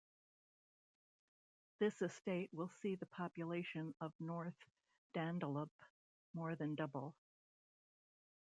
[1.77, 4.57] This estate will see the population of North
[5.13, 5.69] Dandalup
[6.33, 7.13] more than double.